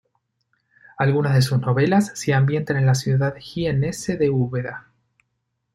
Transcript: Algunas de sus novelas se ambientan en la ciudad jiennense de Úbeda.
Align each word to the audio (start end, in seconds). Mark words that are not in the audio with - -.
Algunas 0.97 1.35
de 1.35 1.43
sus 1.43 1.59
novelas 1.59 2.11
se 2.15 2.33
ambientan 2.33 2.77
en 2.77 2.87
la 2.87 2.95
ciudad 2.95 3.35
jiennense 3.37 4.17
de 4.17 4.31
Úbeda. 4.31 4.87